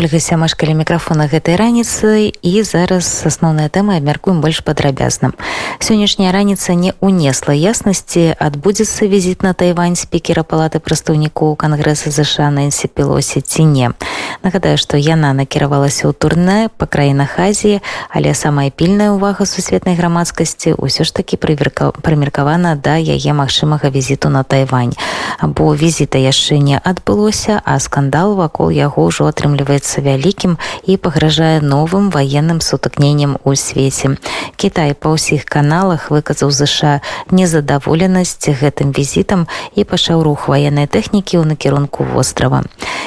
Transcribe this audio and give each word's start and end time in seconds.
Ольга 0.00 0.16
сямашкалі 0.16 0.80
мікрафона 0.80 1.28
гэтай 1.28 1.60
раніцы 1.60 2.32
і 2.32 2.52
зараз 2.64 3.04
асноўная 3.28 3.68
тэма 3.68 4.00
абмяркуем 4.00 4.40
больш 4.40 4.64
падрабязна. 4.64 5.36
Сённяшняя 5.76 6.32
раніца 6.32 6.72
не 6.72 6.96
ўнесла 7.04 7.52
яснасці, 7.52 8.32
адбудзецца 8.32 9.04
візіт 9.04 9.44
на 9.44 9.52
Тайвань 9.52 10.00
спікера 10.00 10.40
палаты 10.40 10.80
прадстаўнікоў 10.80 11.52
кангрэса 11.52 12.08
ЗША 12.08 12.48
Нэнсі 12.48 12.88
Пелосі 12.88 13.44
ці 13.44 13.68
не. 13.68 13.92
Нагадаю, 14.40 14.80
што 14.80 14.96
яна 14.96 15.36
накіравалася 15.36 16.08
ў 16.08 16.16
турне 16.16 16.72
па 16.80 16.88
краінах 16.88 17.36
Азіі, 17.36 17.84
але 18.08 18.32
самая 18.32 18.72
пільная 18.72 19.12
ўвага 19.12 19.44
сусветнай 19.44 20.00
грамадскасці 20.00 20.80
ўсё 20.80 21.04
ж 21.04 21.12
такі 21.12 21.36
прымеркавана 21.36 22.72
да 22.72 22.96
яе 22.96 23.36
магчымага 23.36 23.92
візіту 23.92 24.32
на 24.32 24.48
Тайвань. 24.48 24.96
Бо 25.44 25.76
візіта 25.76 26.16
яшчэ 26.16 26.56
не 26.56 26.80
адбылося, 26.80 27.60
а 27.68 27.76
скандал 27.84 28.32
вакол 28.32 28.72
яго 28.72 29.12
ўжо 29.12 29.28
атрымліваецца 29.28 29.78
становіцца 29.79 30.01
вялікім 30.01 30.57
і 30.83 30.97
пагражае 30.97 31.61
новым 31.61 32.09
ваенным 32.11 32.59
сутыкненнем 32.59 33.37
у 33.43 33.55
свеце. 33.55 34.17
Кітай 34.55 34.93
па 34.93 35.15
ўсіх 35.15 35.45
каналах 35.47 36.11
выказаў 36.11 36.51
ЗША 36.51 36.99
незадаволенасць 37.31 38.51
гэтым 38.51 38.91
візітам 38.91 39.47
і 39.75 39.83
пачаў 39.83 40.23
рух 40.23 40.47
ваеннай 40.51 40.87
тэхнікі 40.87 41.39
ў 41.39 41.55
накірунку 41.55 42.03
вострава. 42.03 42.63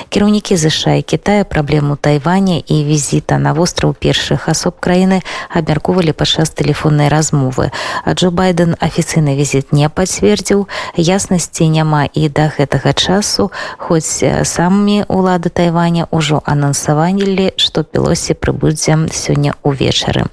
Кіраўнікі 0.08 0.56
ЗША 0.56 1.00
і 1.00 1.02
Китая 1.02 1.44
праблему 1.44 1.96
Тайваня 1.96 2.64
і 2.64 2.84
візіта 2.84 3.38
на 3.38 3.52
востраў 3.52 3.92
першых 3.92 4.48
асоб 4.48 4.80
краіны 4.80 5.20
абмяркоўвалі 5.52 6.12
падчас 6.16 6.50
тэлефоннай 6.56 7.08
размовы. 7.08 7.70
А 8.04 8.14
Джо 8.14 8.30
байден 8.30 8.76
афіцыйны 8.80 9.36
візіт 9.36 9.72
не 9.72 9.88
пацвердзіў 9.88 10.68
яснасці 10.96 11.68
няма 11.68 12.08
і 12.08 12.28
да 12.28 12.48
гэтага 12.48 12.96
часу 12.96 13.52
хоць 13.76 14.24
самі 14.44 15.04
улады 15.08 15.52
Тайваня 15.52 16.08
ўжо 16.10 16.40
анонсавалі 16.44 16.61
анансаванілі 16.63 17.51
што 17.59 17.83
пілосе 17.83 18.39
прыбудзе 18.39 18.95
сёння 19.11 19.59
ўвечары 19.67 20.31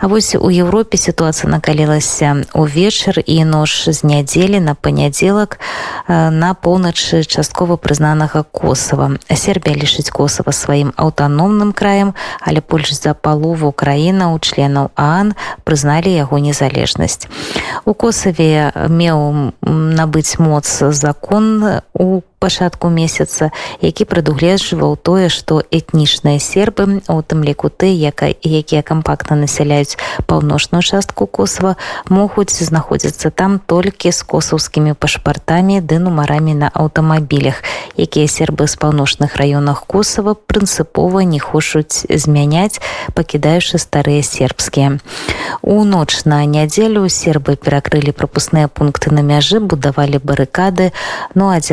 А 0.00 0.06
вось 0.06 0.34
у 0.34 0.50
Еўропе 0.50 0.96
сітуацыя 0.96 1.50
накалілася 1.50 2.46
увечар 2.54 3.18
і 3.26 3.44
нож 3.44 3.90
з 3.90 4.04
нядзелі 4.06 4.60
на 4.60 4.74
панядзелак 4.78 5.58
на 6.08 6.54
поўначы 6.54 7.26
часткова 7.26 7.74
прызнанага 7.76 8.44
косава. 8.46 9.18
Сербія 9.34 9.74
лішыць 9.74 10.14
косава 10.14 10.54
сваім 10.54 10.94
аўтаномным 10.94 11.74
краем 11.74 12.14
але 12.40 12.62
больш 12.62 12.94
за 12.94 13.14
палову 13.14 13.72
краіна 13.72 14.30
у 14.30 14.38
членаў 14.38 14.94
аан 14.94 15.34
прызналі 15.66 16.14
яго 16.14 16.38
незалежнасць. 16.38 17.26
У 17.84 17.94
косаве 17.94 18.70
меў 18.86 19.50
набыць 19.66 20.38
моц 20.38 20.94
закон 20.94 21.82
у 21.94 22.22
пачатку 22.43 22.89
месяца 22.89 23.55
які 23.79 24.03
прадугледжваў 24.03 24.97
тое 24.99 25.31
што 25.31 25.63
этнічныя 25.71 26.43
сербы 26.43 26.99
у 27.07 27.21
тым 27.23 27.39
ліку 27.47 27.71
ты 27.71 27.87
яка 27.95 28.27
якія 28.27 28.83
кампактна 28.83 29.39
насяляюць 29.39 29.95
паўночную 30.27 30.83
частку 30.83 31.23
косава 31.25 31.79
могуць 32.09 32.51
знаходзіцца 32.51 33.31
там 33.31 33.61
толькі 33.63 34.11
з 34.11 34.19
косаўскімі 34.27 34.93
пашпартамі 34.99 35.79
ды 35.79 36.03
нумарамі 36.03 36.53
на 36.53 36.67
аўтамабілях 36.73 37.63
якія 37.95 38.27
сербы 38.27 38.67
з 38.67 38.75
паўночных 38.75 39.39
раёнах 39.39 39.87
косава 39.87 40.35
прынцыпова 40.35 41.23
не 41.23 41.39
хочуць 41.39 42.03
змяняць 42.11 42.83
пакідаючы 43.15 43.79
старыя 43.79 44.19
сербскія 44.19 44.99
у 45.61 45.83
ноч 45.87 46.25
на 46.25 46.43
нядзелю 46.43 47.07
сербы 47.07 47.55
перакрылі 47.55 48.11
прапускныя 48.11 48.67
пункты 48.67 49.15
на 49.15 49.23
мяжы 49.23 49.63
будавалі 49.63 50.19
барыкады 50.19 50.91
ну 51.39 51.47
а 51.47 51.63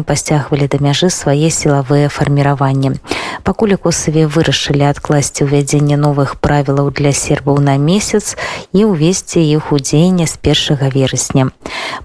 дзяржавым 0.00 0.04
пасцягвалі 0.08 0.72
да 0.72 0.78
мяжы 0.80 1.10
свае 1.12 1.52
сілавыя 1.52 2.08
фарміраванні. 2.08 2.96
Пакуль 3.44 3.76
косаве 3.76 4.24
вырашылі 4.24 4.88
адкласці 4.88 5.44
ўвядзенне 5.44 6.00
новых 6.00 6.40
правілаў 6.40 6.88
для 6.96 7.12
сербаў 7.12 7.60
на 7.60 7.76
месяц 7.76 8.40
і 8.72 8.88
ўвесці 8.88 9.38
іх 9.38 9.76
удзеяння 9.76 10.24
з 10.24 10.40
першага 10.40 10.88
верасня. 10.88 11.52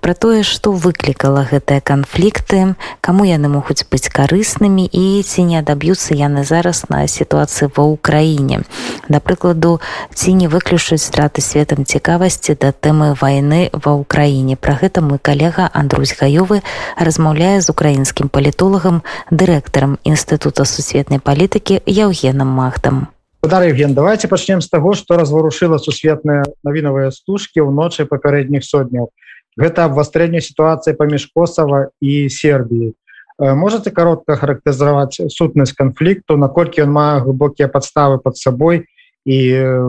Пра 0.04 0.14
тое, 0.14 0.44
што 0.44 0.76
выклікала 0.76 1.48
гэтыя 1.48 1.80
канфлікты, 1.80 2.76
каму 3.00 3.24
яны 3.24 3.48
могуць 3.48 3.88
быць 3.88 4.12
карыснымі 4.12 4.86
і 4.92 5.24
ці 5.24 5.48
не 5.48 5.58
адаб'юцца 5.64 6.14
яны 6.14 6.44
зараз 6.44 6.92
на 6.92 7.08
сітуацыі 7.08 7.72
ва 7.72 7.88
ўкраіне. 7.88 8.68
Да 9.08 9.24
прыкладу, 9.24 9.80
ці 10.14 10.34
не 10.36 10.52
выключаць 10.52 11.02
страты 11.02 11.42
светам 11.42 11.86
цікавасці 11.86 12.58
да 12.60 12.76
тэмы 12.76 13.16
вайны 13.16 13.72
ва 13.72 13.96
ўкраіне. 13.96 14.60
Пра 14.60 14.76
гэта 14.76 15.02
мой 15.02 15.24
калега 15.24 15.72
Андрусь 15.74 16.14
Гаёвы 16.20 16.62
размаўляе 17.00 17.62
з 17.62 17.70
укра 17.70 17.85
украінскім 17.86 18.30
палітолагам 18.30 19.04
дырэктарам 19.30 19.98
інстытута 20.04 20.66
сусветнай 20.66 21.20
палітыкі 21.20 21.82
яўгенам 21.86 22.48
махтам 22.48 23.08
Евген 23.44 23.94
давайте 23.94 24.28
пачнем 24.28 24.62
з 24.62 24.70
таго 24.70 24.94
што 24.94 25.18
разварушыла 25.18 25.78
сусветныя 25.78 26.46
навінавыя 26.64 27.12
стужкі 27.12 27.62
ў 27.62 27.70
ночы 27.74 28.06
папярэдніх 28.06 28.64
сотняў 28.64 29.10
гэта 29.58 29.86
абвастрэнне 29.86 30.42
сітуацыі 30.42 30.94
паміж 30.94 31.30
косава 31.34 31.90
і 32.02 32.30
сербіі 32.30 32.94
можете 33.42 33.92
каротка 33.92 34.36
характарызаваць 34.38 35.34
сутнасць 35.34 35.74
канфлікту 35.74 36.38
наколькі 36.38 36.86
ён 36.86 36.94
мае 36.94 37.20
глыбокія 37.26 37.68
падставы 37.68 38.22
под 38.22 38.38
сабой 38.38 38.86
і 39.26 39.38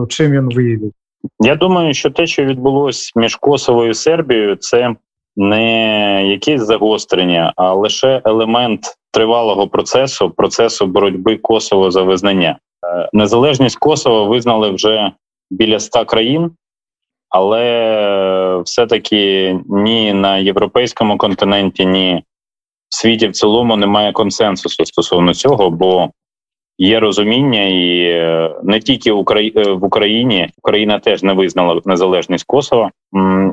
чым 0.09 0.33
ён 0.33 0.49
выявіў 0.49 0.91
Я 1.39 1.55
думаю 1.55 1.93
що 1.93 2.09
те 2.09 2.27
що 2.27 2.45
відбулось 2.45 3.11
між 3.15 3.35
косовою 3.35 3.93
сербією 3.93 4.55
це 4.55 4.95
не 5.38 6.26
якісь 6.26 6.62
загострення, 6.62 7.52
а 7.56 7.74
лише 7.74 8.22
елемент 8.24 8.80
тривалого 9.12 9.68
процесу 9.68 10.30
процесу 10.30 10.86
боротьби 10.86 11.36
Косово 11.36 11.90
за 11.90 12.02
визнання. 12.02 12.58
Е, 12.86 13.08
незалежність 13.12 13.78
Косово 13.78 14.24
визнали 14.24 14.70
вже 14.70 15.12
біля 15.50 15.76
ста 15.76 16.04
країн, 16.04 16.50
але 17.28 18.62
все-таки 18.64 19.60
ні 19.68 20.12
на 20.12 20.38
європейському 20.38 21.18
континенті, 21.18 21.86
ні 21.86 22.22
в 22.88 22.94
світі 22.96 23.28
в 23.28 23.32
цілому 23.32 23.76
немає 23.76 24.12
консенсусу 24.12 24.84
стосовно 24.84 25.34
цього, 25.34 25.70
бо 25.70 26.10
є 26.78 27.00
розуміння, 27.00 27.62
і 27.62 28.02
е, 28.02 28.50
не 28.62 28.80
тільки 28.80 29.10
е, 29.10 29.14
в 29.72 29.84
Україні 29.84 30.48
Україна 30.58 30.98
теж 30.98 31.22
не 31.22 31.32
визнала 31.32 31.80
незалежність 31.84 32.44
Косова. 32.46 32.90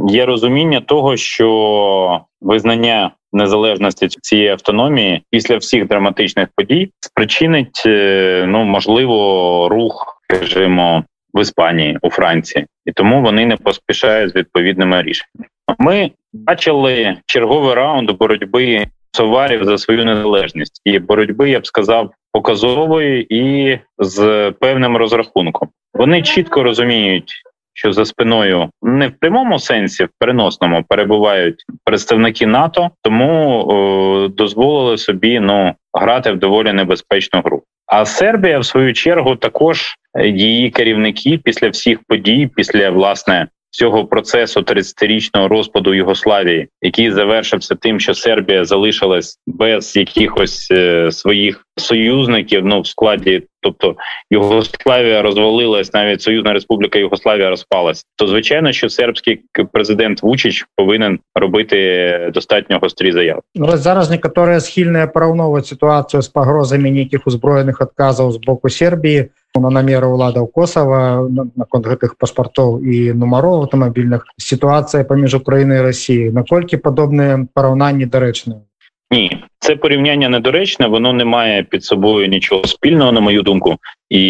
Є 0.09 0.25
розуміння 0.25 0.81
того, 0.81 1.17
що 1.17 2.21
визнання 2.41 3.11
незалежності 3.33 4.07
цієї 4.07 4.49
автономії 4.49 5.21
після 5.29 5.57
всіх 5.57 5.87
драматичних 5.87 6.47
подій 6.55 6.91
спричинить 6.99 7.83
е, 7.85 8.45
ну 8.47 8.63
можливо 8.63 9.69
рух 9.69 10.15
скажімо, 10.29 11.03
в 11.33 11.41
Іспанії 11.41 11.97
у 12.01 12.09
Франції, 12.09 12.65
і 12.85 12.91
тому 12.91 13.21
вони 13.21 13.45
не 13.45 13.57
поспішають 13.57 14.31
з 14.31 14.35
відповідними 14.35 15.01
рішеннями. 15.01 15.49
Ми 15.79 16.11
бачили 16.33 17.17
черговий 17.25 17.73
раунд 17.73 18.11
боротьби 18.11 18.87
соварів 19.11 19.63
за 19.63 19.77
свою 19.77 20.05
незалежність 20.05 20.81
і 20.85 20.99
боротьби, 20.99 21.49
я 21.49 21.59
б 21.59 21.67
сказав, 21.67 22.11
показової 22.35 23.27
і 23.29 23.79
з 23.97 24.51
певним 24.59 24.97
розрахунком. 24.97 25.69
Вони 25.93 26.21
чітко 26.21 26.63
розуміють, 26.63 27.33
що 27.73 27.91
за 27.91 28.05
спиною 28.05 28.69
не 28.81 29.07
в 29.07 29.11
прямому 29.19 29.59
сенсі, 29.59 30.03
в 30.03 30.09
переносному 30.19 30.83
перебувають 30.89 31.65
представники 31.83 32.45
НАТО, 32.47 32.89
тому 33.01 33.65
о, 33.67 34.27
дозволили 34.27 34.97
собі 34.97 35.39
ну 35.39 35.73
грати 35.93 36.31
в 36.31 36.39
доволі 36.39 36.73
небезпечну 36.73 37.41
гру. 37.41 37.63
А 37.87 38.05
Сербія, 38.05 38.59
в 38.59 38.65
свою 38.65 38.93
чергу, 38.93 39.35
також 39.35 39.95
її 40.25 40.69
керівники 40.69 41.39
після 41.43 41.69
всіх 41.69 41.99
подій, 42.07 42.49
після 42.55 42.89
власне 42.89 43.47
цього 43.75 44.05
процесу 44.05 44.59
30-річного 44.59 45.47
розпаду 45.47 45.93
Югославії, 45.93 46.67
який 46.81 47.11
завершився 47.11 47.75
тим, 47.75 47.99
що 47.99 48.13
Сербія 48.13 48.65
залишилась 48.65 49.39
без 49.47 49.95
якихось 49.95 50.67
е, 50.71 51.11
своїх 51.11 51.65
союзників 51.77 52.65
ну 52.65 52.81
в 52.81 52.87
складі, 52.87 53.43
тобто 53.61 53.95
Югославія 54.31 55.21
розвалилась, 55.21 55.93
навіть 55.93 56.21
Союзна 56.21 56.53
Республіка 56.53 56.99
Югославія 56.99 57.49
розпалась. 57.49 58.05
То 58.15 58.27
звичайно, 58.27 58.71
що 58.71 58.89
сербський 58.89 59.41
президент 59.73 60.23
Вучич 60.23 60.65
повинен 60.75 61.19
робити 61.35 62.31
достатньо 62.33 62.79
гострі 62.81 63.11
заяви. 63.11 63.41
Ну, 63.55 63.77
зараз 63.77 64.11
некоторые 64.11 64.59
схильні 64.59 65.07
порівнювати 65.13 65.67
ситуацію 65.67 66.21
з 66.21 66.27
погрозами 66.27 66.89
ніяких 66.89 67.27
узброєних 67.27 67.81
відказів 67.81 68.31
з 68.31 68.37
боку 68.37 68.69
Сербії 68.69 69.29
на 69.56 69.70
намеры 69.70 70.06
уладаў 70.06 70.46
косава 70.46 71.26
наконт 71.56 71.86
гэтых 71.86 72.14
паспартоў 72.18 72.80
і 72.86 73.12
нумароў 73.12 73.66
аўтамабільных 73.66 74.26
сітуацыя 74.38 75.04
паміж 75.04 75.34
Украінай 75.34 75.82
і 75.82 75.86
Росіі 75.90 76.30
наколькі 76.30 76.76
падобныя 76.76 77.46
параўнанні 77.54 78.06
дарэчныя 78.06 78.62
Ні, 79.10 79.44
це 79.58 79.76
порівняння 79.76 80.28
недоречне, 80.28 80.86
воно 80.86 81.12
не 81.12 81.24
має 81.24 81.62
під 81.62 81.84
собою 81.84 82.28
нічого 82.28 82.64
спільного, 82.64 83.12
на 83.12 83.20
мою 83.20 83.42
думку, 83.42 83.76
і 84.08 84.22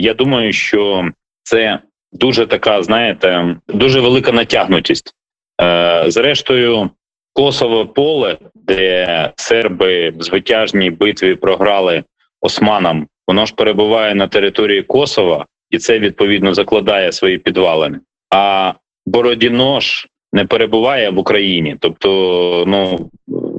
я 0.00 0.14
думаю, 0.14 0.52
що 0.52 1.10
це 1.42 1.78
дуже 2.12 2.46
така, 2.46 2.82
знаєте, 2.82 3.56
дуже 3.68 4.00
велика 4.00 4.32
натягнутість. 4.32 5.14
Е, 5.60 6.04
Зрештою, 6.06 6.90
Косове 7.32 7.84
поле, 7.84 8.38
де 8.54 9.30
серби 9.36 10.10
в 10.10 10.22
звитяжній 10.22 10.90
битві 10.90 11.34
програли 11.34 12.04
османам, 12.40 13.06
воно 13.28 13.46
ж 13.46 13.54
перебуває 13.54 14.14
на 14.14 14.28
території 14.28 14.82
Косова, 14.82 15.46
і 15.70 15.78
це 15.78 15.98
відповідно 15.98 16.54
закладає 16.54 17.12
свої 17.12 17.38
підвалини. 17.38 18.00
А 18.30 18.72
Бородіно 19.06 19.80
ж 19.80 20.08
не 20.32 20.44
перебуває 20.44 21.10
в 21.10 21.18
Україні, 21.18 21.76
тобто, 21.80 22.64
ну 22.66 23.10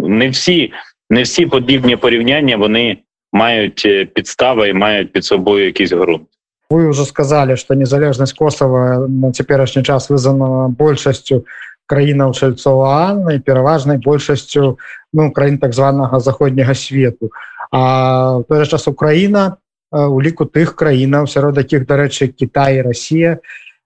не 0.09 0.29
всі, 0.29 0.73
не 1.09 1.21
всі 1.21 1.45
подібні 1.45 1.95
порівняння 1.95 2.57
вони 2.57 2.97
мають 3.33 3.83
е, 3.85 4.05
підстави 4.05 4.69
і 4.69 4.73
мають 4.73 5.13
під 5.13 5.25
собою 5.25 5.65
якийсь 5.65 5.93
ґрунт. 5.93 6.27
Вы 6.69 6.87
уже 6.87 7.05
сказали, 7.05 7.57
что 7.57 7.75
незалежнасць 7.75 8.33
Косова 8.33 9.07
на 9.07 9.31
цяперашні 9.31 9.83
час 9.83 10.09
вызвана 10.09 10.67
большасцю 10.67 11.45
краінаў 11.85 12.33
чальцоў 12.33 12.81
Анны 12.81 13.35
і 13.35 13.39
пераважнай 13.39 13.97
большасцю 13.97 14.79
ну, 15.13 15.31
краін 15.31 15.57
так 15.57 15.73
званага 15.73 16.19
заходняга 16.19 16.73
свету. 16.75 17.29
А 17.71 18.37
в 18.37 18.43
той 18.49 18.65
час 18.65 18.87
Украіна 18.87 19.57
у 19.91 20.21
ліку 20.21 20.45
тых 20.45 20.75
краінаў 20.75 21.27
сярод 21.27 21.57
якіх 21.57 21.85
дарэчы 21.85 22.27
Кітай 22.27 22.77
і 22.77 22.81
Росія, 22.81 23.37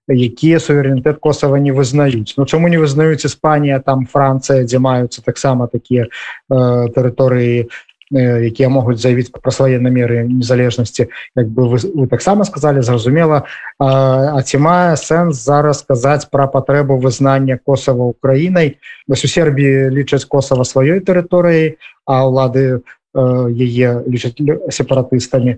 якія 0.10 0.60
суверэнітэт 0.60 1.20
косава 1.22 1.60
не 1.60 1.72
вызнаюць 1.72 2.34
Ну 2.38 2.46
чаму 2.46 2.68
не 2.68 2.78
вызнаюць 2.82 3.26
Іспанія 3.26 3.80
там 3.80 4.08
Францыя 4.10 4.66
дзе 4.66 4.80
маюцца 4.80 5.22
таксама 5.22 5.68
такія 5.68 6.10
э, 6.10 6.90
тэрыторыі 6.90 7.70
якія 8.12 8.70
могуць 8.70 8.98
заявіць 8.98 9.30
пра 9.30 9.52
свае 9.54 9.78
намеры 9.78 10.26
незалежнасці 10.26 11.08
як 11.38 11.48
бы 11.48 11.70
вы, 11.70 11.78
вы 11.78 12.08
таксама 12.08 12.44
сказали 12.44 12.82
зразумела 12.82 13.46
а, 13.78 14.34
а 14.34 14.42
ці 14.42 14.58
мае 14.58 14.98
сэнс 14.98 15.38
зараз 15.38 15.86
сказаць 15.86 16.26
пра 16.26 16.48
патрэбу 16.50 16.98
вызнання 16.98 17.60
косава 17.62 18.10
украінай 18.10 18.82
вось 19.08 19.26
у 19.26 19.30
сербіі 19.30 19.94
лічаць 19.94 20.26
косава 20.26 20.66
сваёй 20.66 21.06
тэрыторыяй 21.06 21.78
а 22.10 22.26
ўлады 22.26 22.82
яе 23.16 23.90
лічаць 24.08 24.38
сепаратыстамі 24.70 25.58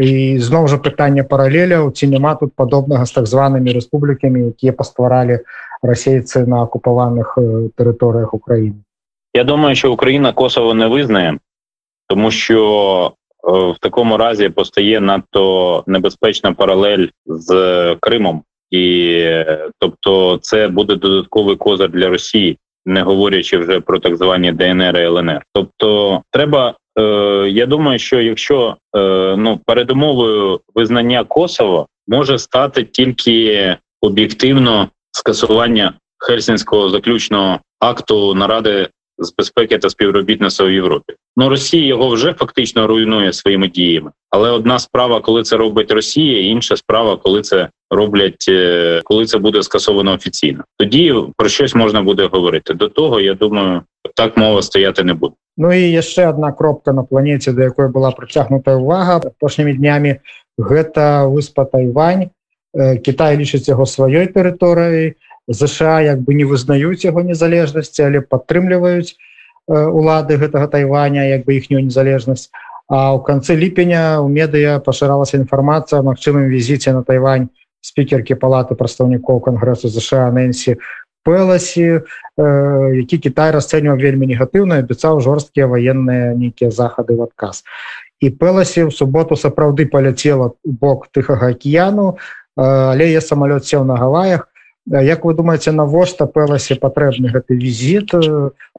і 0.00 0.38
зноў 0.38 0.68
жа 0.72 0.78
пытанне 0.78 1.22
паралеляў 1.22 1.90
ці 1.92 2.06
няма 2.06 2.34
тут 2.40 2.54
падобнага 2.56 3.06
з 3.06 3.12
так 3.12 3.26
званымі 3.26 3.74
рэспублікамі 3.76 4.54
якія 4.54 4.72
пастваралі 4.72 5.42
расейцы 5.82 6.46
на 6.46 6.62
акупаваных 6.62 7.38
тэрыторыях 7.76 8.34
Украіны 8.34 8.86
Я 9.34 9.44
думаю 9.44 9.74
що 9.74 9.92
Україна 9.92 10.32
косово 10.32 10.74
не 10.74 10.86
визнає 10.86 11.38
тому 12.12 12.30
що 12.30 13.12
е, 13.48 13.50
в 13.50 13.76
такому 13.80 14.16
разі 14.16 14.48
постає 14.48 15.00
надто 15.00 15.84
небезпечна 15.86 16.52
паралель 16.52 17.06
з 17.26 17.96
Кримом, 18.00 18.42
і 18.70 19.24
тобто, 19.78 20.38
це 20.42 20.68
буде 20.68 20.96
додатковий 20.96 21.56
козир 21.56 21.90
для 21.90 22.08
Росії, 22.08 22.58
не 22.87 23.01
говорячи 23.01 23.57
вже 23.57 23.79
про 23.79 23.99
так 23.99 24.15
звані 24.15 24.51
ДНР 24.51 24.97
і 24.97 25.05
ЛНР. 25.05 25.41
Тобто, 25.53 26.21
треба. 26.31 26.73
Е, 26.99 27.03
я 27.49 27.65
думаю, 27.65 27.99
що 27.99 28.21
якщо 28.21 28.77
е, 28.95 29.35
ну 29.37 29.59
передумовою 29.65 30.59
визнання 30.75 31.23
Косово 31.23 31.87
може 32.07 32.39
стати 32.39 32.83
тільки 32.83 33.75
об'єктивно 34.01 34.89
скасування 35.11 35.93
Хельсінського 36.17 36.89
заключного 36.89 37.59
акту 37.79 38.33
наради 38.33 38.87
з 39.18 39.34
безпеки 39.38 39.78
та 39.78 39.90
співробітництва 39.90 40.66
в 40.66 40.72
Європі. 40.72 41.14
Ну 41.36 41.48
Росія 41.48 41.86
його 41.86 42.08
вже 42.08 42.32
фактично 42.32 42.86
руйнує 42.86 43.32
своїми 43.32 43.68
діями. 43.68 44.10
Але 44.30 44.50
одна 44.50 44.78
справа, 44.78 45.20
коли 45.20 45.42
це 45.42 45.56
робить 45.56 45.90
Росія, 45.90 46.50
інша 46.50 46.76
справа, 46.76 47.16
коли 47.16 47.42
це 47.42 47.68
роблять, 47.90 48.44
е, 48.48 49.00
коли 49.04 49.26
це 49.26 49.38
буде 49.38 49.62
скасовано 49.62 50.12
офіційно. 50.12 50.64
Тоді 50.78 51.14
про 51.36 51.48
щось 51.48 51.74
можна 51.74 52.02
буде 52.02 52.28
говорити. 52.32 52.74
До 52.74 52.88
того 52.88 53.20
я 53.20 53.34
думаю, 53.34 53.82
так 54.14 54.36
мова 54.36 54.62
стояти 54.62 55.04
не 55.04 55.14
буде. 55.14 55.34
Ну 55.56 55.72
і 55.72 56.02
ще 56.02 56.28
одна 56.28 56.52
кропка 56.52 56.92
на 56.92 57.02
планеті, 57.02 57.52
до 57.52 57.62
якої 57.62 57.88
була 57.88 58.10
притягнута 58.10 58.74
увага 58.74 59.16
апошнімі 59.16 59.74
днями. 59.74 60.18
Гэта 60.58 61.24
выспа 61.32 61.64
Тайвань. 61.64 62.30
Е, 62.76 62.96
Китай 62.98 63.36
лічыць 63.36 63.68
яго 63.68 63.84
сваёй 63.84 64.28
тэрыторыяй. 64.28 65.16
ЗША 65.47 66.01
як 66.01 66.21
бы 66.21 66.33
не 66.33 66.43
вызнаюць 66.43 67.05
яго 67.05 67.23
незалежнасці 67.23 68.03
але 68.03 68.21
падтрымліваюць 68.21 69.15
улады 69.67 70.37
гэтага 70.37 70.67
тайваня 70.67 71.27
як 71.27 71.45
бы 71.45 71.55
іхнюю 71.57 71.83
незалежнасць. 71.83 72.51
А 72.87 73.11
ў 73.15 73.23
канцы 73.23 73.55
ліпеня 73.55 74.23
у 74.23 74.31
медыя 74.31 74.79
пашыралася 74.79 75.35
інфармацыя 75.39 75.99
магчымым 76.03 76.47
візіце 76.47 76.95
на 76.95 77.03
тайвань 77.03 77.51
спікеркі 77.83 78.39
палаты 78.39 78.79
прадстаўнікоў 78.79 79.43
кангрэсу 79.43 79.91
ЗША 79.91 80.31
нэнсі 80.31 80.79
пэласі 81.27 82.07
які 82.95 83.17
Кітай 83.19 83.51
расцэньваў 83.51 83.99
вельмі 83.99 84.31
негатыўна 84.31 84.79
абяцаў 84.79 85.19
жорсткія 85.19 85.67
ваенныя 85.67 86.31
нейкія 86.39 86.71
захады 86.71 87.19
в 87.19 87.27
адказ. 87.27 87.67
І 88.23 88.31
пэласі 88.31 88.87
в 88.87 88.95
суботу 88.95 89.35
сапраўды 89.35 89.85
паляцела 89.91 90.55
бок 90.63 91.11
тыхага 91.11 91.51
акіяну 91.51 92.15
але 92.55 93.11
я 93.11 93.19
самалёт 93.19 93.67
сеў 93.67 93.83
на 93.83 93.99
гаваях 93.99 94.47
Як 94.86 95.24
вы 95.24 95.34
думаеце 95.34 95.70
навошта 95.70 96.26
пэласе 96.26 96.74
патрэбны 96.74 97.30
гэты 97.30 97.54
візіт 97.54 98.14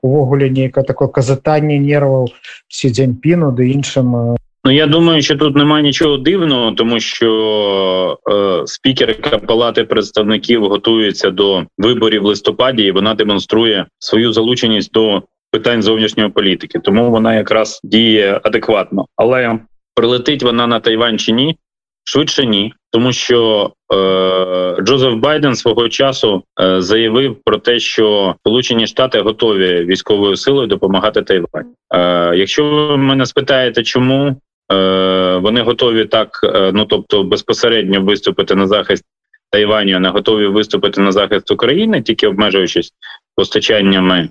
увогуле 0.04 0.50
нейка 0.50 0.84
такое 0.84 1.08
казатанне 1.08 1.80
нерваў 1.80 2.28
сі 2.68 2.92
дзень 2.92 3.16
піну 3.16 3.56
ды 3.56 3.72
іншым 3.72 4.36
Ну 4.66 4.72
я 4.72 4.88
думаю 4.88 5.22
що 5.22 5.36
тут 5.36 5.56
немає 5.56 5.84
нічого 5.84 6.18
дивного 6.18 6.72
тому 6.72 7.00
що 7.00 8.20
е, 8.32 8.68
спікерка 8.68 9.38
палати 9.38 9.84
представників 9.84 10.68
готується 10.68 11.30
до 11.30 11.66
виборів 11.78 12.22
в 12.22 12.26
листопаді 12.26 12.84
і 12.84 12.92
вона 12.92 13.14
демонструє 13.14 13.86
свою 14.00 14.34
залученість 14.34 14.92
до 14.92 15.24
питань 15.52 15.82
зовнішньої 15.82 16.30
політики 16.30 16.80
тому 16.80 17.12
вона 17.12 17.36
якраз 17.36 17.80
діє 17.84 18.40
адекватно 18.44 19.06
але 19.16 19.60
прилетить 19.96 20.44
вона 20.44 20.68
на 20.68 20.80
Тайвань 20.80 21.20
чи 21.20 21.32
ні 21.32 21.58
швидше 22.04 22.46
ні 22.46 22.74
тому 22.91 23.13
що 23.13 23.71
е, 23.95 24.77
Джозеф 24.83 25.15
Байден 25.15 25.55
свого 25.55 25.89
часу 25.89 26.43
е, 26.61 26.81
заявив 26.81 27.37
про 27.45 27.59
те, 27.59 27.79
що 27.79 28.35
Сполучені 28.41 28.87
Штати 28.87 29.21
готові 29.21 29.85
військовою 29.85 30.37
силою 30.37 30.67
допомагати 30.67 31.23
Тайвань. 31.23 31.75
Е, 31.95 32.37
Якщо 32.37 32.65
ви 32.65 32.97
мене 32.97 33.27
спитаєте, 33.27 33.83
чому 33.83 34.37
е, 34.73 35.37
вони 35.37 35.61
готові 35.63 36.05
так, 36.05 36.41
е, 36.45 36.71
ну 36.75 36.85
тобто 36.85 37.25
безпосередньо 37.25 38.03
виступити 38.03 38.55
на 38.55 38.67
захист 38.67 39.05
Тайваню, 39.51 39.97
а 39.97 40.01
не 40.01 40.09
готові 40.09 40.47
виступити 40.47 41.01
на 41.01 41.13
захист 41.13 41.51
України, 41.51 42.03
тільки 42.03 42.27
обмежуючись 42.27 42.93
постачаннями 43.37 44.29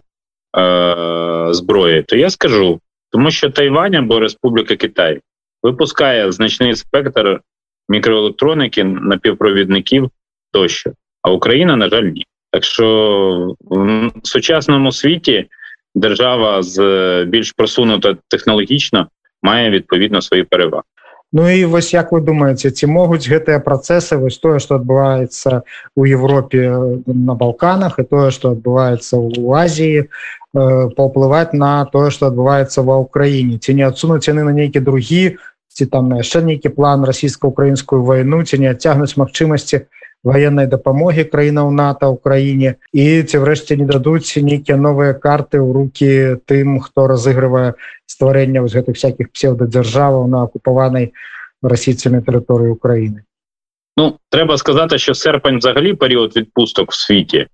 е, 0.57 1.47
зброї, 1.53 2.03
то 2.03 2.15
я 2.15 2.29
скажу, 2.29 2.79
тому 3.11 3.31
що 3.31 3.49
Тайвань 3.49 3.95
або 3.95 4.19
Республіка 4.19 4.75
Китай 4.75 5.19
випускає 5.63 6.31
значний 6.31 6.75
спектр 6.75 7.41
мікроелектроніки, 7.88 8.84
напівпровідників 8.84 10.10
тощо. 10.52 10.92
А 11.22 11.30
Україна, 11.30 11.76
на 11.76 11.88
жаль, 11.88 12.02
ні. 12.02 12.26
Так 12.50 12.64
що 12.64 13.56
в 13.60 14.10
сучасному 14.22 14.92
світі 14.92 15.46
держава 15.94 16.62
з 16.62 16.78
більш 17.24 17.52
просунута 17.52 18.16
технологічно 18.28 19.08
має 19.42 19.70
відповідно 19.70 20.22
свої 20.22 20.44
переваги. 20.44 20.82
Ну 21.34 21.50
і 21.50 21.64
вось 21.64 21.94
як 21.94 22.12
вы 22.12 22.20
думаеце 22.20 22.70
ці 22.70 22.86
могуць 22.86 23.24
гэтыя 23.24 23.56
працэсы 23.64 24.20
вось 24.20 24.36
тое 24.36 24.60
што 24.60 24.76
адбываецца 24.76 25.64
у 25.96 26.04
Европе 26.04 26.68
на 27.08 27.34
балканах 27.34 27.96
і 27.96 28.04
тое 28.04 28.28
што 28.28 28.52
адбываецца 28.52 29.16
ў 29.16 29.40
Азіі 29.56 30.04
э, 30.04 30.06
паўплываць 30.92 31.56
на 31.56 31.88
тое 31.88 32.12
што 32.12 32.28
адбываецца 32.28 32.84
ва 32.84 33.00
ўкраіне 33.00 33.56
ці 33.56 33.72
не 33.72 33.88
адсунуць 33.88 34.28
яны 34.28 34.44
на 34.44 34.52
нейкі 34.52 34.84
другі 34.84 35.40
ці 35.76 35.86
там 35.86 36.08
на 36.08 36.20
яшчэ 36.20 36.44
нейкі 36.44 36.68
план 36.76 37.04
расійска-украінскую 37.08 38.04
вайну 38.04 38.42
ці 38.44 38.58
не 38.58 38.68
адцягнуць 38.70 39.16
магчымасці 39.16 39.86
военной 40.22 40.66
дапамогі 40.70 41.24
краінаў 41.24 41.72
нато 41.74 42.12
ўкраіне 42.14 42.76
і 42.92 43.04
ці 43.22 43.42
врэшце 43.42 43.76
не 43.80 43.86
дадуць 43.88 44.38
нейкія 44.38 44.78
новыя 44.78 45.18
карты 45.18 45.58
ў 45.58 45.68
руки 45.74 46.10
тым 46.46 46.78
хто 46.78 47.08
разыгрывае 47.10 47.74
стварэння 48.06 48.62
вось 48.62 48.76
гэтых 48.76 48.94
всякихх 49.00 49.32
псевдодзяржаваў 49.34 50.28
на 50.30 50.46
акупаванай 50.46 51.12
расійцамі 51.62 52.22
тэрыторыі 52.22 52.76
Украіны 52.78 53.26
Ну 53.96 54.18
трэба 54.30 54.56
сказати 54.56 54.98
що 54.98 55.14
серпень 55.14 55.58
взагалі 55.58 55.94
період 55.94 56.36
відпусток 56.36 56.92
в 56.92 56.94
світі 56.94 57.46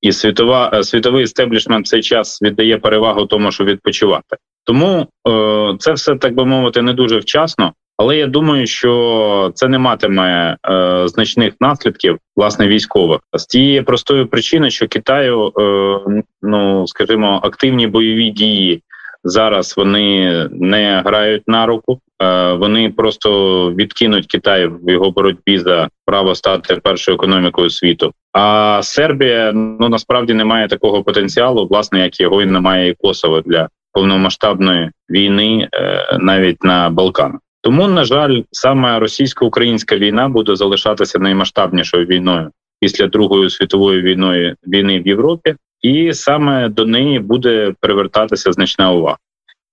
і 0.00 0.12
світова 0.12 0.82
світовий 0.82 1.26
стеблішмент 1.26 1.86
цей 1.86 2.02
час 2.02 2.42
віддає 2.42 2.78
перевагу 2.78 3.26
тому 3.26 3.52
що 3.52 3.64
відпочивати 3.64 4.36
Тому 4.63 5.07
е, 5.27 5.75
це 5.79 5.93
все 5.93 6.15
так 6.15 6.35
би 6.35 6.45
мовити 6.45 6.81
не 6.81 6.93
дуже 6.93 7.19
вчасно, 7.19 7.73
але 7.97 8.17
я 8.17 8.27
думаю, 8.27 8.67
що 8.67 9.51
це 9.55 9.67
не 9.67 9.77
матиме 9.77 10.57
е, 10.69 11.07
значних 11.07 11.53
наслідків 11.61 12.17
власне 12.35 12.67
військових 12.67 13.19
з 13.33 13.45
тієї 13.45 13.81
простої 13.81 14.25
причини, 14.25 14.69
що 14.69 14.87
Китаю, 14.87 15.47
е, 15.47 16.23
ну 16.41 16.87
скажімо, 16.87 17.39
активні 17.43 17.87
бойові 17.87 18.29
дії 18.29 18.83
зараз 19.23 19.73
вони 19.77 20.47
не 20.51 21.01
грають 21.05 21.47
на 21.47 21.65
руку. 21.65 21.99
Е, 22.21 22.53
вони 22.53 22.89
просто 22.89 23.71
відкинуть 23.73 24.27
Китай 24.27 24.67
в 24.67 24.91
його 24.91 25.11
боротьбі 25.11 25.57
за 25.57 25.89
право 26.05 26.35
стати 26.35 26.75
першою 26.75 27.15
економікою 27.15 27.69
світу. 27.69 28.11
А 28.33 28.79
Сербія 28.83 29.51
ну 29.53 29.89
насправді 29.89 30.33
не 30.33 30.45
має 30.45 30.67
такого 30.67 31.03
потенціалу, 31.03 31.67
власне, 31.67 31.99
як 31.99 32.19
його 32.19 32.41
і 32.41 32.45
немає 32.45 32.89
і 32.89 32.95
Косово 33.01 33.41
для 33.41 33.69
повномасштабної 33.93 34.91
війни 35.09 35.69
е, 35.73 36.17
навіть 36.19 36.63
на 36.63 36.89
Балканах. 36.89 37.39
Тому 37.61 37.87
на 37.87 38.03
жаль, 38.03 38.41
саме 38.51 38.99
російсько-українська 38.99 39.97
війна 39.97 40.29
буде 40.29 40.55
залишатися 40.55 41.19
наймасштабнішою 41.19 42.05
війною 42.05 42.51
після 42.79 43.07
Другої 43.07 43.49
світової 43.49 44.01
війни 44.01 44.55
війни 44.67 44.99
в 44.99 45.07
Європі, 45.07 45.55
і 45.81 46.13
саме 46.13 46.69
до 46.69 46.85
неї 46.85 47.19
буде 47.19 47.73
привертатися 47.79 48.51
значна 48.51 48.91
увага. 48.91 49.17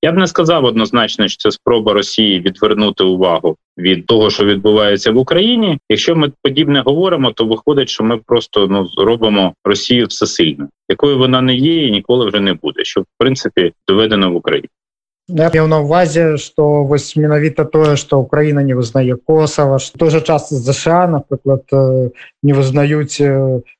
Я 0.03 0.13
б 0.13 0.17
не 0.17 0.27
сказав 0.27 0.65
однозначно, 0.65 1.29
що 1.29 1.37
це 1.37 1.51
спроба 1.51 1.93
Росії 1.93 2.41
відвернути 2.41 3.05
увагу 3.05 3.57
від 3.79 4.07
того, 4.07 4.31
що 4.31 4.45
відбувається 4.45 5.13
в 5.13 5.17
Україні. 5.17 5.79
Якщо 5.89 6.17
ми 6.17 6.33
подібне 6.43 6.81
говоримо, 6.81 7.33
то 7.33 7.45
виходить, 7.45 7.89
що 7.89 8.05
ми 8.05 8.17
просто 8.17 8.67
ну 8.67 8.89
робимо 9.05 9.55
Росію 9.65 10.07
всесильною, 10.07 10.71
якою 10.89 11.19
вона 11.19 11.41
не 11.41 11.55
є 11.55 11.87
і 11.87 11.91
ніколи 11.91 12.27
вже 12.29 12.41
не 12.41 12.55
буде, 12.55 12.85
що 12.85 13.01
в 13.01 13.07
принципі 13.19 13.73
доведено 13.89 14.33
в 14.33 14.37
Україні. 14.37 14.69
Меў 15.29 15.67
на 15.69 15.79
увазе 15.85 16.39
што 16.41 16.85
вось 16.89 17.13
менавіта 17.21 17.65
тое 17.69 17.97
што 18.01 18.17
Украіна 18.25 18.63
не 18.65 18.73
вызнае 18.73 19.17
косава 19.31 19.77
той 20.03 20.11
же 20.11 20.21
час 20.25 20.49
ЗША 20.49 21.07
напрыклад 21.07 21.69
не 22.43 22.53
вызнаюць 22.57 23.21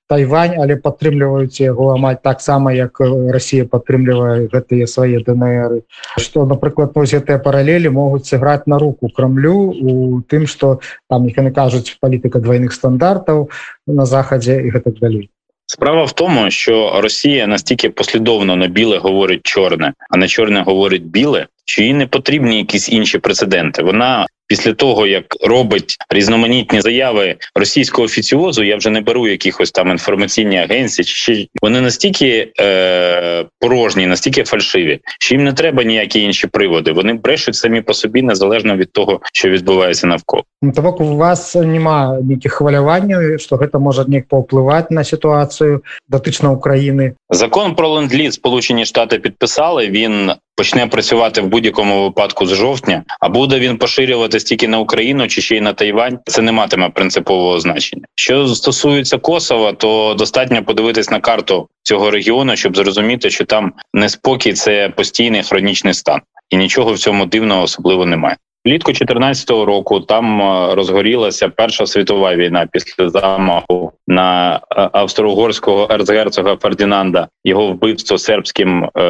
Тайвань 0.09 0.57
але 0.61 0.77
падтрымліваюць 0.77 1.61
яго 1.61 1.89
амаль 1.95 2.21
таксама 2.21 2.73
як 2.77 3.01
Росія 3.01 3.65
падтрымлівае 3.65 4.49
гэтыя 4.53 4.85
свае 4.85 5.25
ДНРы 5.25 5.81
што 6.21 6.45
напрыклад 6.45 6.93
вось 6.93 7.17
гэтыя 7.17 7.41
паралелі 7.41 7.97
могуць 7.97 8.29
сыграць 8.29 8.69
на 8.69 8.77
руку 8.85 9.09
крамлю 9.09 9.57
у 9.73 10.21
тым 10.29 10.45
што 10.45 10.81
там 11.09 11.33
іх 11.33 11.41
яны 11.41 11.57
кажуць 11.57 11.97
палітыка 11.97 12.45
двойных 12.45 12.77
стандартаў 12.77 13.49
на 13.87 14.05
захадзе 14.05 14.61
і 14.69 14.77
гэтак 14.77 15.01
далей 15.01 15.29
Справа 15.71 16.05
в 16.05 16.13
тому, 16.13 16.51
що 16.51 17.01
Росія 17.01 17.47
настільки 17.47 17.91
послідовно 17.91 18.57
на 18.57 18.67
біле 18.67 18.99
говорить 18.99 19.41
чорне, 19.45 19.93
а 20.11 20.17
на 20.17 20.29
чорне 20.29 20.61
говорить 20.61 21.07
біле, 21.07 21.47
що 21.65 21.83
їй 21.83 21.95
не 21.95 22.07
потрібні 22.07 22.59
якісь 22.59 22.89
інші 22.89 23.19
прецеденти. 23.19 23.83
Вона 23.83 24.27
після 24.48 24.74
того 24.74 25.08
як 25.08 25.26
робить 25.42 25.98
різноманітні 26.10 26.82
заяви 26.82 27.36
російського 27.56 28.06
офіціозу, 28.06 28.64
я 28.64 28.78
вже 28.78 28.90
не 28.90 29.02
беру 29.02 29.28
якихось 29.28 29.72
там 29.72 29.90
інформаційні 29.90 30.58
агенції, 30.58 31.06
чи 31.06 31.14
ще 31.14 31.48
вони 31.62 31.82
настільки 31.82 32.52
е, 32.60 33.46
порожні, 33.60 34.08
настільки 34.08 34.44
фальшиві, 34.44 35.00
що 35.20 35.36
їм 35.36 35.44
не 35.44 35.54
треба 35.54 35.84
ніякі 35.84 36.22
інші 36.22 36.48
приводи. 36.48 36.92
Вони 36.92 37.14
брешуть 37.14 37.56
самі 37.56 37.82
по 37.82 37.94
собі 37.94 38.22
незалежно 38.22 38.78
від 38.78 38.92
того, 38.92 39.20
що 39.34 39.50
відбувається 39.50 40.08
навколо. 40.08 40.44
Ну, 40.62 40.72
того 40.72 40.98
у 41.00 41.18
вас 41.18 41.56
нема 41.56 42.20
ніяких 42.22 42.54
хваляванняў, 42.54 43.40
що 43.40 43.56
гэта 43.56 43.80
може 43.80 44.06
неяк 44.08 44.26
паўплываць 44.30 44.88
на 44.90 45.04
ситуацію 45.04 45.82
датычна 46.10 46.52
України. 46.52 47.14
Закон 47.30 47.76
про 47.76 47.90
ленд-ліз 47.90 48.34
Сполучені 48.34 48.86
Штати 48.86 49.20
підписали. 49.20 49.88
Він 49.88 50.32
почне 50.59 50.87
працювати 50.87 51.41
в 51.41 51.47
будь-якому 51.47 52.03
випадку 52.03 52.47
з 52.47 52.55
жовтня, 52.55 53.05
а 53.21 53.29
буде 53.29 53.59
він 53.59 53.79
поширюватись 53.79 54.45
тільки 54.45 54.69
на 54.69 54.79
Україну 54.79 55.29
чи 55.29 55.41
ще 55.41 55.57
й 55.57 55.61
на 55.61 55.73
Тайвань. 55.73 56.19
Це 56.25 56.43
не 56.43 56.53
матиме 56.53 56.89
принципового 56.89 57.61
значення. 57.61 58.05
Що 58.15 58.49
стосується 58.49 59.19
Косова, 59.19 59.73
то 59.73 60.15
достатньо 60.19 60.65
подивитись 60.65 61.11
на 61.11 61.21
карту 61.21 61.69
цього 61.83 62.11
регіону, 62.11 62.57
щоб 62.57 62.77
зрозуміти, 62.77 63.31
що 63.31 63.45
там 63.45 63.73
неспокій 63.95 64.53
це 64.53 64.89
постійний 64.89 65.43
хронічний 65.43 65.95
стан, 65.95 66.21
і 66.51 66.57
нічого 66.57 66.93
в 66.93 66.99
цьому 66.99 67.27
дивного 67.27 67.63
особливо 67.63 68.07
немає. 68.07 68.37
Влітку 68.65 68.93
2014 68.93 69.51
року 69.51 70.01
там 70.01 70.43
е, 70.43 70.75
розгорілася 70.75 71.49
Перша 71.49 71.87
світова 71.87 72.35
війна 72.35 72.67
після 72.73 73.09
замаху 73.09 73.93
на 74.07 74.57
е, 74.57 74.89
австро-угорського 74.93 75.87
ерцгерцога 75.91 76.57
Фердінанда, 76.57 77.29
його 77.45 77.67
вбивство 77.67 78.19
сербським 78.19 78.85
е, 78.85 79.01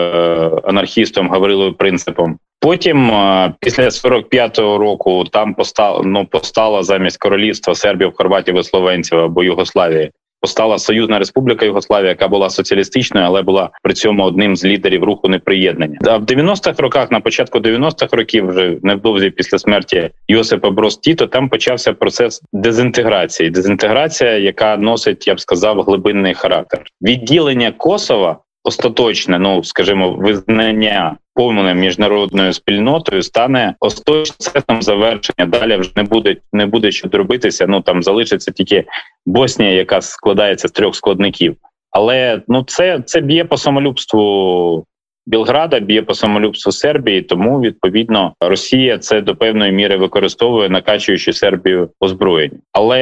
анархістом 0.64 1.30
Гаврилою 1.30 1.74
Принципом. 1.74 2.38
Потім, 2.60 3.12
після 3.60 3.84
45-го 3.84 4.78
року, 4.78 5.24
там 5.24 5.54
постало 5.54 6.02
ну, 6.04 6.26
постала 6.26 6.82
замість 6.82 7.18
королівства 7.18 7.74
Сербів, 7.74 8.12
Хорватів 8.14 8.58
і 8.58 8.62
Словенців 8.62 9.18
або 9.18 9.44
Югославії 9.44 10.10
постала 10.40 10.78
Союзна 10.78 11.18
Республіка 11.18 11.66
Югославія, 11.66 12.08
яка 12.08 12.28
була 12.28 12.50
соціалістичною, 12.50 13.26
але 13.26 13.42
була 13.42 13.70
при 13.82 13.94
цьому 13.94 14.24
одним 14.24 14.56
з 14.56 14.64
лідерів 14.64 15.04
руху 15.04 15.28
неприєднання. 15.28 15.98
А 16.04 16.16
в 16.16 16.22
90-х 16.22 16.82
роках, 16.82 17.10
на 17.10 17.20
початку 17.20 17.58
90-х 17.58 18.16
років, 18.16 18.48
вже 18.48 18.76
невдовзі 18.82 19.30
після 19.30 19.58
смерті 19.58 20.10
Йосипа 20.28 20.70
Брос 20.70 20.98
Тіто, 20.98 21.26
там 21.26 21.48
почався 21.48 21.92
процес 21.92 22.42
дезінтеграції. 22.52 23.50
Дезінтеграція, 23.50 24.38
яка 24.38 24.76
носить, 24.76 25.26
я 25.26 25.34
б 25.34 25.40
сказав, 25.40 25.82
глибинний 25.82 26.34
характер. 26.34 26.82
Відділення 27.02 27.72
Косова 27.72 28.38
остаточне, 28.64 29.38
ну 29.38 29.64
скажімо, 29.64 30.12
визнання 30.12 31.16
повним 31.38 31.78
міжнародною 31.78 32.52
спільнотою 32.52 33.22
стане 33.22 33.74
остаточним 33.80 34.82
завершення. 34.82 35.46
Далі 35.46 35.76
вже 35.76 35.90
не 35.96 36.02
буде 36.02 36.36
не 36.52 36.66
буде 36.66 36.90
що 36.90 37.08
робитися. 37.12 37.66
Ну 37.68 37.80
там 37.80 38.02
залишиться 38.02 38.50
тільки 38.50 38.84
Боснія, 39.26 39.72
яка 39.72 40.00
складається 40.00 40.68
з 40.68 40.72
трьох 40.72 40.94
складників. 40.94 41.56
Але 41.90 42.42
ну 42.48 42.64
це 42.66 43.02
це 43.06 43.20
б'є 43.20 43.44
по 43.44 43.56
самолюбству 43.56 44.84
Білграда, 45.26 45.80
б'є 45.80 46.02
по 46.02 46.14
самолюбству 46.14 46.72
Сербії. 46.72 47.22
Тому 47.22 47.60
відповідно 47.60 48.32
Росія 48.40 48.98
це 48.98 49.20
до 49.20 49.36
певної 49.36 49.72
міри 49.72 49.96
використовує, 49.96 50.68
накачуючи 50.68 51.32
Сербію 51.32 51.90
озброєння. 52.00 52.58
Але 52.72 53.00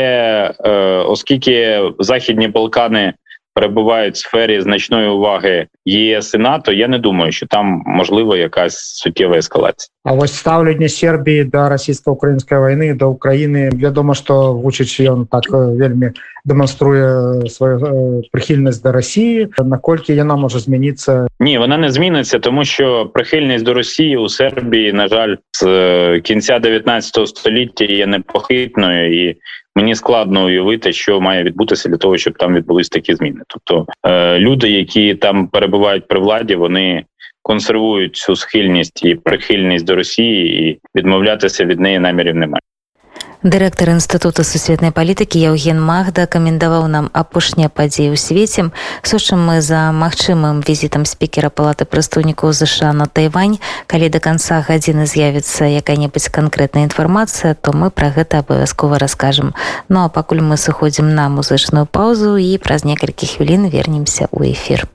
е, 0.65 0.71
оскільки 0.97 1.83
Західні 1.99 2.49
Балкани 2.49 3.13
перебувають 3.57 4.15
в 4.15 4.19
сфері 4.19 4.61
значної 4.61 5.09
уваги 5.09 5.67
ЄС 5.85 6.35
і 6.35 6.39
НАТО, 6.39 6.73
я 6.73 6.89
не 6.89 6.99
думаю, 6.99 7.33
що 7.33 7.47
там 7.47 7.83
можливо 7.87 8.37
якась 8.37 8.77
суттєва 8.79 9.37
ескалація. 9.37 9.89
А 10.05 10.13
ось 10.13 10.35
ставлення 10.35 10.89
Сербії 10.89 11.45
до 11.45 11.69
російсько-української 11.69 12.61
війни 12.61 12.95
до 12.95 13.11
України 13.11 13.71
відомо, 13.75 14.15
що 14.15 14.53
Вучич 14.53 15.01
ён 15.01 15.27
так 15.27 15.43
вельмі 15.51 16.11
демонструє 16.45 17.41
свою 17.51 18.23
прихильність 18.33 18.83
до 18.83 18.93
Росії. 18.93 19.49
Наколькі 19.65 20.15
яна 20.15 20.37
може 20.37 20.59
змінитися? 20.59 21.27
Ні, 21.41 21.59
вона 21.59 21.79
не 21.79 21.91
зміниться, 21.91 22.39
тому 22.39 22.65
що 22.65 23.11
прихильність 23.15 23.65
до 23.65 23.75
Росії 23.75 24.17
у 24.17 24.29
Сербії, 24.29 24.93
на 24.93 25.09
жаль, 25.09 25.37
з 25.53 26.21
кінця 26.21 26.59
19 26.59 27.29
століття 27.29 27.85
є 27.85 28.07
непохитною 28.07 29.29
і 29.29 29.37
мені 29.77 29.95
складно 29.95 30.45
уявити, 30.45 30.93
що 30.93 31.21
має 31.21 31.43
відбутися 31.43 31.89
для 31.89 31.97
того, 31.97 32.19
щоб 32.19 32.39
там 32.39 32.55
відбулись 32.55 32.89
такі 32.89 33.15
зміни. 33.15 33.41
Тобто 33.47 33.87
е, 34.07 34.39
люди, 34.39 34.71
які 34.71 35.15
там 35.15 35.49
перебувають 35.49 36.09
при 36.09 36.21
владі, 36.21 36.55
вони 36.55 37.05
консервують 37.43 38.17
цю 38.17 38.37
схильність 38.37 39.05
і 39.05 39.15
прихильність 39.15 39.85
до 39.85 39.95
Росії, 39.95 40.69
і 40.69 40.79
відмовлятися 40.95 41.65
від 41.65 41.81
неї 41.81 41.99
намірів 41.99 42.35
немає. 42.35 42.61
Дырэктар 43.46 43.90
інстытута 43.98 44.46
сусветнай 44.46 44.94
палітыкі 44.94 45.42
Яўген 45.42 45.82
Магда 45.82 46.28
каментаваў 46.30 46.86
нам 46.86 47.10
апошнія 47.10 47.74
падзеі 47.74 48.14
ў 48.14 48.18
свеце. 48.22 48.70
Сочым 49.02 49.42
мы 49.42 49.66
за 49.66 49.90
магчымым 49.90 50.62
візітам 50.62 51.10
спікера 51.10 51.50
палаты 51.50 51.90
прадстаўнікоў 51.90 52.54
ЗША 52.54 52.94
на 52.94 53.10
Тайвань. 53.10 53.58
Калі 53.90 54.14
да 54.14 54.22
канца 54.22 54.62
гадзіны 54.62 55.10
з'явіцца 55.10 55.66
якая-небудзь 55.74 56.30
канкрэтная 56.30 56.86
інфармацыя, 56.86 57.58
то 57.58 57.74
мы 57.74 57.90
пра 57.90 58.14
гэта 58.14 58.46
абавязкова 58.46 59.02
раскажам. 59.02 59.58
Ну 59.90 60.06
а 60.06 60.14
пакуль 60.14 60.46
мы 60.46 60.62
сыходзім 60.62 61.10
на 61.18 61.26
музычную 61.34 61.90
паўзу 61.90 62.38
і 62.38 62.62
праз 62.62 62.86
некалькі 62.86 63.26
хвілін 63.26 63.74
вернемся 63.74 64.30
ў 64.30 64.54
эфір. 64.54 64.86